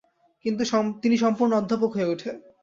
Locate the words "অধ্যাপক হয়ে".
1.55-2.11